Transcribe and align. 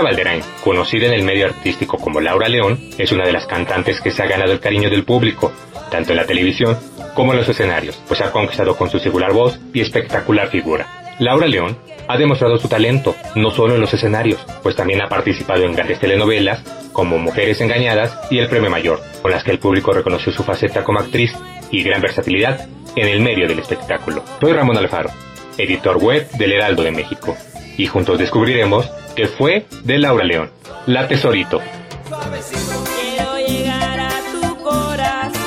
Rebeca 0.00 0.16
Valderán, 0.16 0.40
conocida 0.64 1.06
en 1.06 1.12
el 1.12 1.22
medio 1.24 1.46
artístico 1.46 1.98
como 1.98 2.20
Laura 2.20 2.48
León, 2.48 2.78
es 2.96 3.12
una 3.12 3.24
de 3.24 3.32
las 3.32 3.46
cantantes 3.46 4.00
que 4.00 4.10
se 4.10 4.22
ha 4.22 4.26
ganado 4.26 4.52
el 4.52 4.60
cariño 4.60 4.88
del 4.88 5.04
público, 5.04 5.52
tanto 5.90 6.12
en 6.12 6.16
la 6.16 6.24
televisión 6.24 6.78
como 7.14 7.32
en 7.32 7.38
los 7.38 7.48
escenarios, 7.48 8.00
pues 8.08 8.20
ha 8.22 8.32
conquistado 8.32 8.76
con 8.76 8.88
su 8.88 8.98
singular 8.98 9.32
voz 9.32 9.58
y 9.74 9.80
espectacular 9.80 10.48
figura. 10.48 10.86
Laura 11.18 11.46
León 11.46 11.78
ha 12.08 12.16
demostrado 12.16 12.56
su 12.56 12.68
talento, 12.68 13.14
no 13.34 13.50
solo 13.50 13.74
en 13.74 13.80
los 13.80 13.92
escenarios, 13.92 14.40
pues 14.62 14.74
también 14.74 15.02
ha 15.02 15.08
participado 15.08 15.64
en 15.64 15.74
grandes 15.74 16.00
telenovelas 16.00 16.62
como 16.92 17.18
Mujeres 17.18 17.60
Engañadas 17.60 18.18
y 18.30 18.38
El 18.38 18.48
Premio 18.48 18.70
Mayor, 18.70 19.00
con 19.20 19.30
las 19.30 19.44
que 19.44 19.50
el 19.50 19.58
público 19.58 19.92
reconoció 19.92 20.32
su 20.32 20.42
faceta 20.42 20.82
como 20.82 21.00
actriz 21.00 21.32
y 21.70 21.82
gran 21.82 22.00
versatilidad 22.00 22.68
en 22.96 23.06
el 23.06 23.20
medio 23.20 23.46
del 23.46 23.58
espectáculo. 23.58 24.24
Soy 24.40 24.52
Ramón 24.52 24.78
Alfaro, 24.78 25.10
editor 25.58 25.98
web 25.98 26.30
del 26.32 26.52
Heraldo 26.52 26.82
de 26.84 26.90
México, 26.90 27.36
y 27.76 27.86
juntos 27.86 28.18
descubriremos 28.18 28.90
que 29.14 29.26
fue 29.26 29.66
de 29.84 29.98
Laura 29.98 30.24
León, 30.24 30.50
La 30.86 31.08
Tesorito. 31.08 31.60
Quiero 32.08 33.38
llegar 33.38 34.00
a 34.00 34.10
tu 34.32 34.56
corazón. 34.62 35.40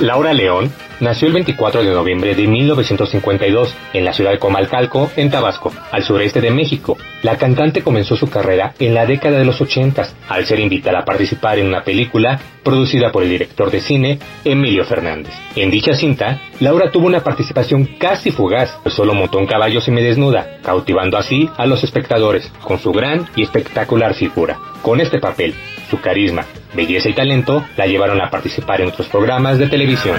Laura 0.00 0.32
León 0.32 0.72
nació 1.00 1.28
el 1.28 1.34
24 1.34 1.82
de 1.82 1.90
noviembre 1.90 2.34
de 2.34 2.46
1952 2.46 3.74
en 3.92 4.04
la 4.04 4.12
ciudad 4.12 4.30
de 4.30 4.38
Comalcalco, 4.38 5.10
en 5.16 5.30
Tabasco, 5.30 5.72
al 5.90 6.02
sureste 6.02 6.40
de 6.40 6.50
México. 6.50 6.96
La 7.22 7.36
cantante 7.36 7.82
comenzó 7.82 8.16
su 8.16 8.28
carrera 8.28 8.74
en 8.78 8.94
la 8.94 9.06
década 9.06 9.38
de 9.38 9.44
los 9.44 9.60
80 9.60 10.08
al 10.28 10.46
ser 10.46 10.60
invitada 10.60 11.00
a 11.00 11.04
participar 11.04 11.58
en 11.58 11.66
una 11.66 11.82
película 11.82 12.40
producida 12.62 13.12
por 13.12 13.22
el 13.22 13.30
director 13.30 13.70
de 13.70 13.80
cine 13.80 14.18
Emilio 14.44 14.84
Fernández. 14.84 15.32
En 15.54 15.70
dicha 15.70 15.94
cinta, 15.94 16.40
Laura 16.60 16.90
tuvo 16.90 17.06
una 17.06 17.20
participación 17.20 17.84
casi 17.98 18.30
fugaz, 18.30 18.76
solo 18.86 19.14
montó 19.14 19.38
un 19.38 19.46
caballo 19.46 19.80
semidesnuda, 19.80 20.58
cautivando 20.62 21.16
así 21.16 21.48
a 21.56 21.66
los 21.66 21.84
espectadores 21.84 22.50
con 22.62 22.78
su 22.78 22.92
gran 22.92 23.26
y 23.36 23.42
espectacular 23.42 24.14
figura. 24.14 24.58
Con 24.82 25.00
este 25.00 25.18
papel, 25.18 25.54
su 25.90 26.00
carisma, 26.00 26.44
belleza 26.74 27.08
y 27.08 27.14
talento 27.14 27.64
la 27.76 27.86
llevaron 27.86 28.20
a 28.20 28.30
participar 28.30 28.80
en 28.80 28.88
otros 28.88 29.08
programas 29.08 29.58
de 29.58 29.68
televisión. 29.68 30.16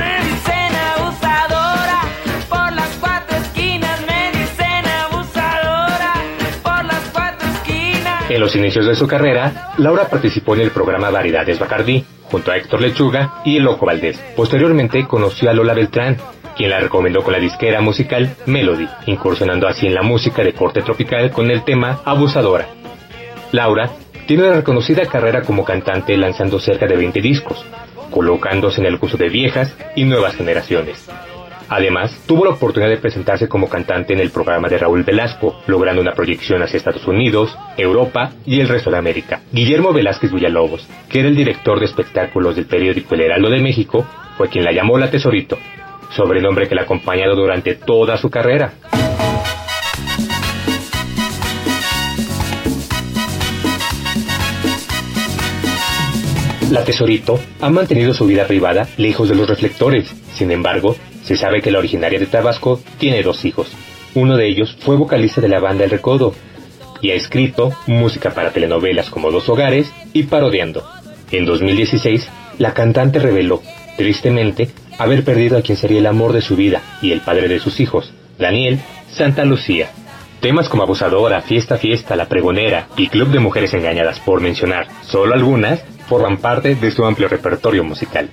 En 8.29 8.41
los 8.41 8.55
inicios 8.57 8.85
de 8.85 8.95
su 8.95 9.07
carrera, 9.07 9.71
Laura 9.77 10.09
participó 10.09 10.53
en 10.55 10.61
el 10.61 10.71
programa 10.71 11.09
Variedades 11.09 11.59
Bacardí, 11.59 12.03
junto 12.23 12.51
a 12.51 12.57
Héctor 12.57 12.81
Lechuga 12.81 13.41
y 13.45 13.59
Loco 13.59 13.85
Valdés. 13.85 14.19
Posteriormente 14.35 15.07
conoció 15.07 15.49
a 15.49 15.53
Lola 15.53 15.73
Beltrán, 15.73 16.17
quien 16.57 16.71
la 16.71 16.79
recomendó 16.79 17.23
con 17.23 17.31
la 17.31 17.39
disquera 17.39 17.79
musical 17.79 18.35
Melody, 18.45 18.87
incursionando 19.05 19.65
así 19.65 19.87
en 19.87 19.93
la 19.93 20.01
música 20.01 20.43
de 20.43 20.53
corte 20.53 20.81
tropical 20.81 21.31
con 21.31 21.49
el 21.49 21.63
tema 21.63 22.01
Abusadora. 22.03 22.67
Laura 23.53 23.91
tiene 24.25 24.43
una 24.43 24.55
reconocida 24.55 25.05
carrera 25.05 25.43
como 25.43 25.63
cantante 25.63 26.17
lanzando 26.17 26.59
cerca 26.59 26.85
de 26.85 26.97
20 26.97 27.21
discos, 27.21 27.65
colocándose 28.11 28.81
en 28.81 28.87
el 28.87 28.99
curso 28.99 29.15
de 29.15 29.29
viejas 29.29 29.73
y 29.95 30.03
nuevas 30.03 30.35
generaciones. 30.35 31.07
Además, 31.69 32.17
tuvo 32.25 32.45
la 32.45 32.51
oportunidad 32.51 32.89
de 32.89 32.97
presentarse 32.97 33.49
como 33.49 33.67
cantante 33.67 34.13
en 34.13 34.19
el 34.19 34.31
programa 34.31 34.69
de 34.69 34.77
Raúl 34.77 35.03
Velasco, 35.03 35.61
logrando 35.67 36.01
una 36.01 36.13
proyección 36.13 36.63
hacia 36.63 36.77
Estados 36.77 37.05
Unidos, 37.07 37.57
Europa 37.75 38.31
y 38.45 38.61
el 38.61 38.69
resto 38.69 38.89
de 38.89 38.97
América. 38.97 39.41
Guillermo 39.51 39.91
Velázquez 39.91 40.31
Villalobos, 40.31 40.87
que 41.09 41.19
era 41.19 41.27
el 41.27 41.35
director 41.35 41.79
de 41.79 41.85
espectáculos 41.85 42.55
del 42.55 42.67
periódico 42.67 43.15
El 43.15 43.21
Heraldo 43.21 43.49
de 43.49 43.61
México, 43.61 44.05
fue 44.37 44.49
quien 44.49 44.63
la 44.63 44.71
llamó 44.71 44.97
La 44.97 45.11
Tesorito, 45.11 45.57
sobrenombre 46.15 46.67
que 46.69 46.75
la 46.75 46.81
ha 46.81 46.85
acompañado 46.85 47.35
durante 47.35 47.75
toda 47.75 48.17
su 48.17 48.29
carrera. 48.29 48.73
La 56.71 56.83
Tesorito 56.83 57.39
ha 57.61 57.69
mantenido 57.69 58.13
su 58.13 58.25
vida 58.25 58.45
privada 58.45 58.87
lejos 58.97 59.29
de 59.29 59.35
los 59.35 59.47
reflectores. 59.49 60.13
Sin 60.33 60.51
embargo, 60.51 60.95
se 61.27 61.35
sabe 61.35 61.61
que 61.61 61.71
la 61.71 61.79
originaria 61.79 62.19
de 62.19 62.25
Tabasco 62.25 62.79
tiene 62.97 63.21
dos 63.21 63.43
hijos. 63.43 63.67
Uno 64.15 64.37
de 64.37 64.47
ellos 64.47 64.77
fue 64.79 64.95
vocalista 64.95 65.41
de 65.41 65.49
la 65.49 65.59
banda 65.59 65.83
El 65.83 65.89
Recodo 65.89 66.33
y 67.01 67.11
ha 67.11 67.15
escrito 67.15 67.73
música 67.85 68.31
para 68.31 68.51
telenovelas 68.51 69.09
como 69.09 69.29
Dos 69.29 69.49
Hogares 69.49 69.91
y 70.13 70.23
Parodiando. 70.23 70.89
En 71.31 71.45
2016, 71.45 72.29
la 72.59 72.73
cantante 72.73 73.19
reveló, 73.19 73.61
tristemente, 73.97 74.69
haber 74.97 75.25
perdido 75.25 75.57
a 75.57 75.61
quien 75.61 75.77
sería 75.77 75.99
el 75.99 76.05
amor 76.05 76.31
de 76.31 76.41
su 76.41 76.55
vida 76.55 76.81
y 77.01 77.11
el 77.11 77.19
padre 77.19 77.49
de 77.49 77.59
sus 77.59 77.81
hijos, 77.81 78.13
Daniel 78.39 78.79
Santa 79.11 79.43
Lucía. 79.43 79.89
Temas 80.39 80.69
como 80.69 80.83
Abusadora, 80.83 81.41
Fiesta 81.41 81.77
Fiesta, 81.77 82.15
La 82.15 82.29
Pregonera 82.29 82.87
y 82.95 83.07
Club 83.09 83.31
de 83.31 83.39
Mujeres 83.39 83.73
Engañadas, 83.73 84.21
por 84.21 84.39
mencionar 84.39 84.87
solo 85.01 85.33
algunas, 85.33 85.83
forman 86.07 86.37
parte 86.37 86.75
de 86.75 86.91
su 86.91 87.03
amplio 87.03 87.27
repertorio 87.27 87.83
musical. 87.83 88.29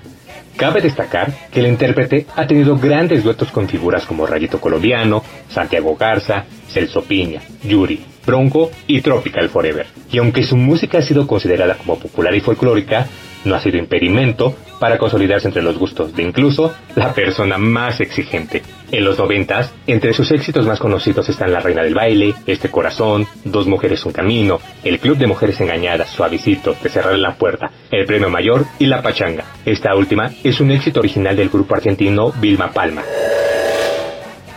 Cabe 0.57 0.81
destacar 0.81 1.33
que 1.51 1.61
el 1.61 1.67
intérprete 1.67 2.27
ha 2.37 2.47
tenido 2.47 2.77
grandes 2.79 3.25
duetos 3.25 3.51
con 3.51 3.69
figuras 3.69 4.07
como 4.07 4.27
Rayito 4.27 4.61
Colombiano, 4.61 5.23
Santiago 5.49 5.97
Garza, 5.97 6.45
Celso 6.69 7.03
Piña, 7.03 7.41
Yuri, 7.65 8.05
Bronco 8.25 8.71
y 8.87 9.01
Tropical 9.01 9.49
Forever. 9.49 9.87
Y 10.13 10.19
aunque 10.19 10.45
su 10.45 10.57
música 10.57 10.99
ha 10.99 11.03
sido 11.03 11.27
considerada 11.27 11.77
como 11.77 11.99
popular 11.99 12.35
y 12.35 12.41
folclórica, 12.41 13.07
no 13.45 13.55
ha 13.55 13.61
sido 13.61 13.79
impedimento 13.79 14.55
para 14.79 14.99
consolidarse 14.99 15.49
entre 15.49 15.63
los 15.63 15.79
gustos 15.79 16.15
de 16.15 16.23
incluso 16.23 16.75
la 16.95 17.13
persona 17.13 17.59
más 17.59 18.01
exigente. 18.01 18.63
En 18.91 19.05
los 19.05 19.19
noventas, 19.19 19.73
entre 19.87 20.13
sus 20.13 20.31
éxitos 20.31 20.67
más 20.67 20.79
conocidos 20.79 21.29
están 21.29 21.53
La 21.53 21.61
Reina 21.61 21.83
del 21.83 21.95
Baile, 21.95 22.35
Este 22.47 22.71
Corazón, 22.71 23.27
Dos 23.45 23.67
Mujeres 23.67 24.05
Un 24.05 24.13
Camino, 24.13 24.61
El 24.83 24.99
Club 24.99 25.17
de 25.17 25.27
Mujeres 25.27 25.61
Engañadas, 25.61 26.11
Suavicito, 26.11 26.77
De 26.83 26.89
Cerrar 26.89 27.19
la 27.19 27.35
Puerta, 27.35 27.71
El 27.91 28.07
Premio 28.07 28.31
Mayor 28.31 28.67
y 28.79 28.87
La 28.87 29.03
Pachanga. 29.03 29.45
Esta 29.65 29.95
última 29.95 30.31
es 30.43 30.61
un 30.61 30.71
éxito 30.71 31.01
original 31.01 31.37
del 31.37 31.49
grupo 31.49 31.75
argentino 31.75 32.33
Vilma 32.33 32.73
Palma. 32.73 33.03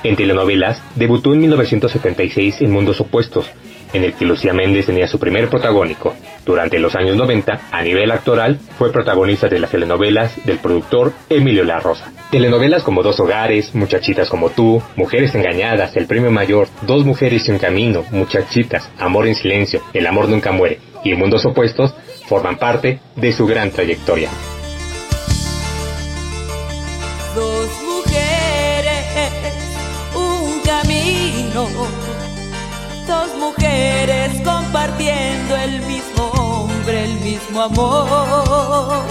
En 0.03 0.15
telenovelas, 0.15 0.81
debutó 0.95 1.33
en 1.33 1.39
1976 1.41 2.61
en 2.61 2.71
Mundos 2.71 3.01
Opuestos, 3.01 3.49
en 3.93 4.03
el 4.03 4.13
que 4.13 4.25
Lucía 4.25 4.53
Méndez 4.53 4.85
tenía 4.85 5.07
su 5.07 5.19
primer 5.19 5.49
protagónico. 5.49 6.15
Durante 6.45 6.79
los 6.79 6.95
años 6.95 7.15
90, 7.15 7.59
a 7.71 7.81
nivel 7.81 8.11
actoral, 8.11 8.59
fue 8.77 8.91
protagonista 8.91 9.47
de 9.47 9.59
las 9.59 9.71
telenovelas 9.71 10.45
del 10.45 10.59
productor 10.59 11.13
Emilio 11.29 11.63
La 11.63 11.79
Rosa. 11.79 12.11
Telenovelas 12.31 12.83
como 12.83 13.03
Dos 13.03 13.19
Hogares, 13.19 13.73
Muchachitas 13.73 14.29
como 14.29 14.49
tú, 14.49 14.81
Mujeres 14.95 15.33
Engañadas, 15.35 15.95
El 15.95 16.07
Premio 16.07 16.31
Mayor, 16.31 16.67
Dos 16.81 17.05
Mujeres 17.05 17.47
y 17.47 17.51
un 17.51 17.59
Camino, 17.59 18.03
Muchachitas, 18.11 18.89
Amor 18.99 19.27
en 19.27 19.35
Silencio, 19.35 19.81
El 19.93 20.07
Amor 20.07 20.27
Nunca 20.27 20.51
Muere 20.51 20.79
y 21.03 21.13
Mundos 21.13 21.45
Opuestos 21.45 21.93
forman 22.27 22.57
parte 22.57 22.99
de 23.15 23.31
su 23.31 23.45
gran 23.45 23.71
trayectoria. 23.71 24.29
Dos 33.07 33.35
mujeres, 33.39 34.41
compartiendo 34.43 35.55
el 35.55 35.81
mismo 35.83 36.25
hombre, 36.25 37.05
el 37.05 37.13
mismo 37.21 37.61
amor. 37.61 39.05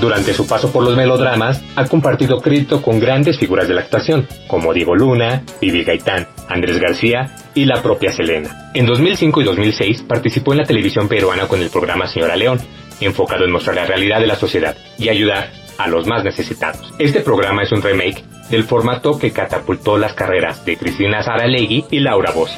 Durante 0.00 0.34
su 0.34 0.46
paso 0.46 0.72
por 0.72 0.82
los 0.82 0.96
melodramas, 0.96 1.62
ha 1.76 1.86
compartido 1.86 2.40
crédito 2.40 2.82
con 2.82 2.98
grandes 2.98 3.38
figuras 3.38 3.68
de 3.68 3.74
la 3.74 3.82
actuación, 3.82 4.26
como 4.48 4.74
Diego 4.74 4.96
Luna, 4.96 5.42
Vivi 5.60 5.84
Gaitán, 5.84 6.26
Andrés 6.48 6.78
García 6.78 7.36
y 7.54 7.64
la 7.64 7.80
propia 7.80 8.12
Selena. 8.12 8.70
En 8.74 8.86
2005 8.86 9.40
y 9.40 9.44
2006 9.44 10.02
participó 10.02 10.52
en 10.52 10.58
la 10.58 10.64
televisión 10.64 11.08
peruana 11.08 11.46
con 11.46 11.62
el 11.62 11.70
programa 11.70 12.08
Señora 12.08 12.36
León, 12.36 12.58
enfocado 13.00 13.44
en 13.44 13.52
mostrar 13.52 13.76
la 13.76 13.86
realidad 13.86 14.20
de 14.20 14.26
la 14.26 14.36
sociedad 14.36 14.76
y 14.98 15.08
ayudar 15.08 15.63
a 15.78 15.88
los 15.88 16.06
más 16.06 16.24
necesitados. 16.24 16.92
Este 16.98 17.20
programa 17.20 17.62
es 17.62 17.72
un 17.72 17.82
remake 17.82 18.24
del 18.50 18.64
formato 18.64 19.18
que 19.18 19.32
catapultó 19.32 19.98
las 19.98 20.14
carreras 20.14 20.64
de 20.64 20.76
Cristina 20.76 21.22
Saralegui 21.22 21.86
y 21.90 22.00
Laura 22.00 22.32
Voz. 22.32 22.50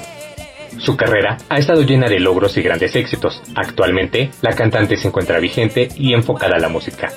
Su 0.78 0.96
carrera 0.96 1.38
ha 1.48 1.58
estado 1.58 1.82
llena 1.82 2.08
de 2.08 2.20
logros 2.20 2.56
y 2.56 2.62
grandes 2.62 2.94
éxitos. 2.96 3.40
Actualmente, 3.54 4.30
la 4.42 4.54
cantante 4.54 4.96
se 4.96 5.08
encuentra 5.08 5.38
vigente 5.38 5.88
y 5.96 6.12
enfocada 6.12 6.56
a 6.56 6.60
la 6.60 6.68
música. 6.68 7.10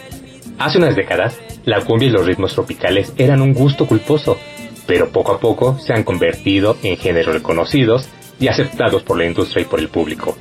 Hace 0.57 0.77
unas 0.77 0.95
décadas, 0.95 1.39
la 1.65 1.81
cumbia 1.81 2.07
y 2.07 2.11
los 2.11 2.25
ritmos 2.25 2.53
tropicales 2.53 3.13
eran 3.17 3.41
un 3.41 3.53
gusto 3.53 3.85
culposo, 3.85 4.37
pero 4.87 5.09
poco 5.09 5.33
a 5.33 5.39
poco 5.39 5.77
se 5.79 5.93
han 5.93 6.03
convertido 6.03 6.77
en 6.83 6.97
géneros 6.97 7.33
reconocidos 7.33 8.09
y 8.39 8.47
aceptados 8.47 9.03
por 9.03 9.17
la 9.17 9.25
industria 9.25 9.63
y 9.63 9.65
por 9.65 9.79
el 9.79 9.89
público. 9.89 10.37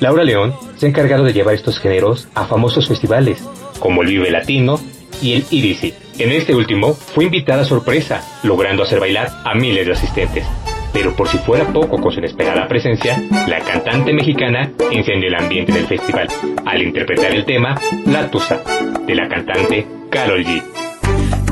Laura 0.00 0.24
León 0.24 0.54
se 0.76 0.86
ha 0.86 0.88
encargado 0.88 1.24
de 1.24 1.32
llevar 1.32 1.54
estos 1.54 1.78
géneros 1.78 2.26
a 2.34 2.46
famosos 2.46 2.88
festivales, 2.88 3.42
como 3.78 4.02
el 4.02 4.08
Vive 4.08 4.30
Latino 4.30 4.80
y 5.22 5.34
el 5.34 5.46
IDC. 5.50 5.94
En 6.18 6.32
este 6.32 6.54
último, 6.54 6.92
fue 6.92 7.24
invitada 7.24 7.64
sorpresa, 7.64 8.22
logrando 8.42 8.82
hacer 8.82 9.00
bailar 9.00 9.30
a 9.44 9.54
miles 9.54 9.86
de 9.86 9.92
asistentes. 9.92 10.44
Pero 10.92 11.16
por 11.16 11.28
si 11.28 11.38
fuera 11.38 11.64
poco 11.72 11.98
con 12.00 12.12
su 12.12 12.18
inesperada 12.18 12.68
presencia, 12.68 13.22
la 13.48 13.60
cantante 13.60 14.12
mexicana 14.12 14.70
encendió 14.90 15.28
el 15.28 15.36
ambiente 15.36 15.72
del 15.72 15.86
festival 15.86 16.28
al 16.66 16.82
interpretar 16.82 17.32
el 17.32 17.46
tema 17.46 17.80
La 18.04 18.30
Tusa 18.30 18.62
de 19.06 19.14
la 19.14 19.28
cantante 19.28 19.86
Carol 20.10 20.44
G. 20.44 20.62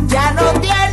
Ya 0.09 0.90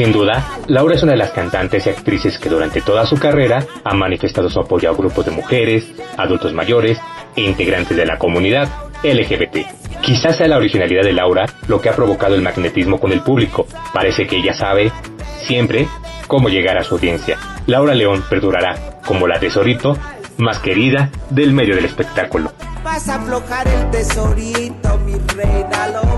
Sin 0.00 0.12
duda, 0.12 0.56
Laura 0.68 0.94
es 0.94 1.02
una 1.02 1.12
de 1.12 1.18
las 1.18 1.32
cantantes 1.32 1.86
y 1.86 1.90
actrices 1.90 2.38
que 2.38 2.48
durante 2.48 2.80
toda 2.80 3.04
su 3.04 3.18
carrera 3.18 3.66
ha 3.84 3.94
manifestado 3.94 4.48
su 4.48 4.58
apoyo 4.58 4.88
a 4.88 4.94
grupos 4.94 5.26
de 5.26 5.30
mujeres, 5.30 5.92
adultos 6.16 6.54
mayores 6.54 6.98
e 7.36 7.42
integrantes 7.42 7.98
de 7.98 8.06
la 8.06 8.16
comunidad 8.16 8.66
LGBT. 9.02 10.00
Quizás 10.00 10.38
sea 10.38 10.48
la 10.48 10.56
originalidad 10.56 11.02
de 11.02 11.12
Laura 11.12 11.44
lo 11.68 11.82
que 11.82 11.90
ha 11.90 11.94
provocado 11.94 12.34
el 12.34 12.40
magnetismo 12.40 12.98
con 12.98 13.12
el 13.12 13.20
público. 13.20 13.66
Parece 13.92 14.26
que 14.26 14.38
ella 14.38 14.54
sabe, 14.54 14.90
siempre, 15.42 15.86
cómo 16.26 16.48
llegar 16.48 16.78
a 16.78 16.84
su 16.84 16.94
audiencia. 16.94 17.36
Laura 17.66 17.94
León 17.94 18.24
perdurará 18.26 19.00
como 19.04 19.26
la 19.26 19.38
tesorito 19.38 19.98
más 20.38 20.60
querida 20.60 21.10
del 21.28 21.52
medio 21.52 21.76
del 21.76 21.84
espectáculo. 21.84 22.54
Vas 22.82 23.06
a 23.06 23.16
aflojar 23.16 23.68
el 23.68 23.90
tesorito, 23.90 24.98
mi 25.04 25.18
reina, 25.36 25.88
lo 25.88 26.10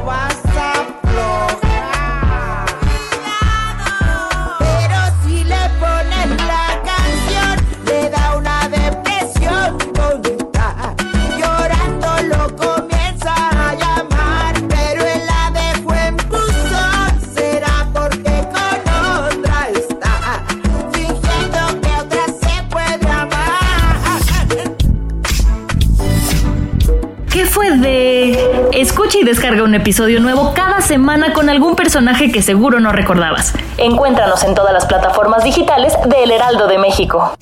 Y 29.14 29.24
descarga 29.24 29.62
un 29.62 29.74
episodio 29.74 30.20
nuevo 30.20 30.52
cada 30.54 30.80
semana 30.80 31.32
con 31.32 31.50
algún 31.50 31.76
personaje 31.76 32.32
que 32.32 32.40
seguro 32.40 32.80
no 32.80 32.92
recordabas. 32.92 33.52
Encuéntranos 33.76 34.42
en 34.42 34.54
todas 34.54 34.72
las 34.72 34.86
plataformas 34.86 35.44
digitales 35.44 35.92
de 36.06 36.24
El 36.24 36.30
Heraldo 36.30 36.66
de 36.66 36.78
México. 36.78 37.34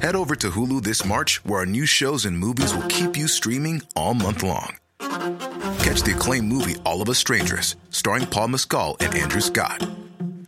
Head 0.00 0.14
over 0.14 0.36
to 0.36 0.50
Hulu 0.50 0.82
this 0.82 1.04
March, 1.04 1.40
where 1.44 1.60
our 1.60 1.66
new 1.66 1.86
shows 1.86 2.24
and 2.24 2.38
movies 2.38 2.74
will 2.74 2.86
keep 2.88 3.16
you 3.16 3.26
streaming 3.26 3.82
all 3.96 4.14
month 4.14 4.42
long. 4.42 4.76
Catch 5.82 6.02
the 6.02 6.12
acclaimed 6.14 6.48
movie 6.48 6.76
All 6.84 7.02
of 7.02 7.08
Us 7.08 7.18
Strangers, 7.18 7.76
starring 7.90 8.26
Paul 8.26 8.48
Mescal 8.48 8.96
and 9.00 9.14
Andrew 9.14 9.40
Scott. 9.40 9.82